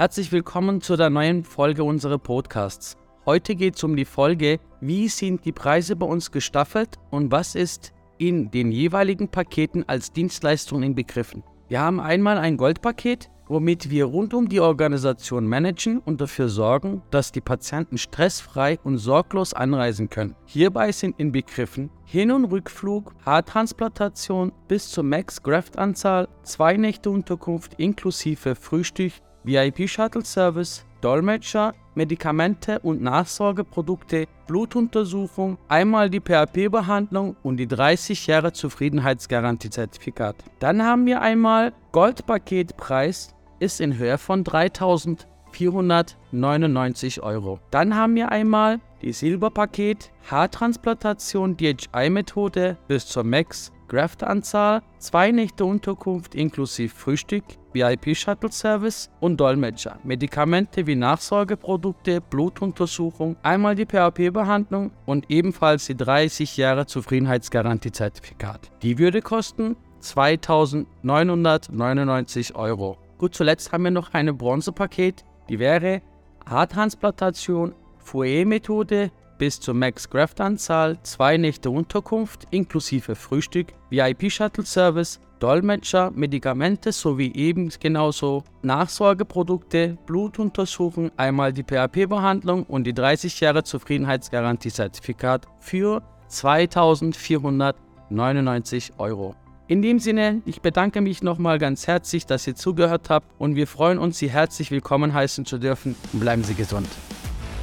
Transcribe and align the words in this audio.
Herzlich 0.00 0.32
willkommen 0.32 0.80
zu 0.80 0.96
der 0.96 1.10
neuen 1.10 1.44
Folge 1.44 1.84
unserer 1.84 2.16
Podcasts. 2.16 2.96
Heute 3.26 3.54
geht 3.54 3.76
es 3.76 3.84
um 3.84 3.96
die 3.96 4.06
Folge, 4.06 4.58
wie 4.80 5.08
sind 5.08 5.44
die 5.44 5.52
Preise 5.52 5.94
bei 5.94 6.06
uns 6.06 6.30
gestaffelt 6.30 6.96
und 7.10 7.30
was 7.30 7.54
ist 7.54 7.92
in 8.16 8.50
den 8.50 8.72
jeweiligen 8.72 9.28
Paketen 9.28 9.86
als 9.86 10.10
Dienstleistung 10.10 10.82
inbegriffen. 10.82 11.44
Wir 11.68 11.80
haben 11.80 12.00
einmal 12.00 12.38
ein 12.38 12.56
Goldpaket, 12.56 13.28
womit 13.46 13.90
wir 13.90 14.06
rund 14.06 14.32
um 14.32 14.48
die 14.48 14.60
Organisation 14.60 15.46
managen 15.46 15.98
und 15.98 16.22
dafür 16.22 16.48
sorgen, 16.48 17.02
dass 17.10 17.30
die 17.30 17.42
Patienten 17.42 17.98
stressfrei 17.98 18.78
und 18.82 18.96
sorglos 18.96 19.52
anreisen 19.52 20.08
können. 20.08 20.34
Hierbei 20.46 20.92
sind 20.92 21.20
inbegriffen 21.20 21.90
Hin- 22.06 22.30
und 22.30 22.46
Rückflug, 22.46 23.12
Haartransplantation 23.26 24.52
bis 24.66 24.88
zur 24.88 25.04
Max-Graft-Anzahl, 25.04 26.28
zwei 26.42 26.78
Nächte 26.78 27.10
Unterkunft 27.10 27.74
inklusive 27.74 28.54
Frühstück, 28.54 29.12
VIP-Shuttle-Service, 29.44 30.84
Dolmetscher, 31.00 31.74
Medikamente 31.94 32.80
und 32.80 33.00
Nachsorgeprodukte, 33.02 34.26
Blutuntersuchung, 34.46 35.56
einmal 35.68 36.10
die 36.10 36.20
PHP-Behandlung 36.20 37.36
und 37.42 37.56
die 37.56 37.66
30 37.66 38.26
Jahre 38.26 38.52
Zufriedenheitsgarantie-Zertifikat. 38.52 40.36
Dann 40.58 40.84
haben 40.84 41.06
wir 41.06 41.22
einmal 41.22 41.72
Goldpaketpreis 41.92 43.34
ist 43.60 43.80
in 43.80 43.96
Höhe 43.96 44.18
von 44.18 44.44
3.499 44.44 47.20
Euro. 47.20 47.60
Dann 47.70 47.94
haben 47.94 48.16
wir 48.16 48.30
einmal 48.30 48.80
die 49.02 49.12
Silberpaket 49.12 50.10
Haartransplantation 50.30 51.56
DHI-Methode 51.56 52.76
bis 52.88 53.06
zur 53.06 53.24
Max 53.24 53.72
Graftanzahl, 53.88 54.82
zwei 54.98 55.32
Nächte 55.32 55.64
Unterkunft 55.64 56.34
inklusive 56.34 56.94
Frühstück, 56.94 57.44
VIP-Shuttle-Service 57.72 59.10
und 59.20 59.40
Dolmetscher, 59.40 59.98
Medikamente 60.04 60.86
wie 60.86 60.96
Nachsorgeprodukte, 60.96 62.20
Blutuntersuchung, 62.20 63.36
einmal 63.42 63.74
die 63.74 63.86
PHP-Behandlung 63.86 64.90
und 65.06 65.30
ebenfalls 65.30 65.86
die 65.86 65.96
30 65.96 66.56
Jahre 66.56 66.86
Zufriedenheitsgarantie-Zertifikat. 66.86 68.70
Die 68.82 68.98
würde 68.98 69.22
kosten 69.22 69.76
2.999 70.02 72.54
Euro. 72.54 72.98
Gut, 73.18 73.34
zuletzt 73.34 73.72
haben 73.72 73.82
wir 73.84 73.90
noch 73.90 74.14
ein 74.14 74.34
Bronzepaket, 74.36 75.24
die 75.48 75.58
wäre 75.58 76.02
Haartransplantation, 76.48 77.74
Fourier-Methode 77.98 79.10
bis 79.40 79.58
zur 79.58 79.74
Max-Graft-Anzahl, 79.74 81.02
zwei 81.02 81.36
Nächte 81.38 81.70
Unterkunft 81.70 82.46
inklusive 82.50 83.14
Frühstück, 83.14 83.68
VIP-Shuttle-Service, 83.88 85.18
Dolmetscher, 85.38 86.10
Medikamente 86.14 86.92
sowie 86.92 87.32
eben 87.34 87.70
genauso 87.80 88.44
Nachsorgeprodukte, 88.60 89.96
Blutuntersuchung, 90.04 91.10
einmal 91.16 91.54
die 91.54 91.62
PHP-Behandlung 91.62 92.64
und 92.64 92.84
die 92.84 92.92
30 92.92 93.40
Jahre 93.40 93.64
Zufriedenheitsgarantie-Zertifikat 93.64 95.46
für 95.58 96.02
2499 96.28 98.92
Euro. 98.98 99.34
In 99.68 99.80
dem 99.80 100.00
Sinne, 100.00 100.42
ich 100.44 100.60
bedanke 100.60 101.00
mich 101.00 101.22
nochmal 101.22 101.58
ganz 101.58 101.86
herzlich, 101.86 102.26
dass 102.26 102.46
ihr 102.46 102.56
zugehört 102.56 103.08
habt 103.08 103.26
und 103.38 103.54
wir 103.54 103.66
freuen 103.66 103.96
uns, 103.96 104.18
Sie 104.18 104.28
herzlich 104.28 104.70
willkommen 104.70 105.14
heißen 105.14 105.46
zu 105.46 105.56
dürfen 105.56 105.96
bleiben 106.12 106.44
Sie 106.44 106.52
gesund. 106.52 106.88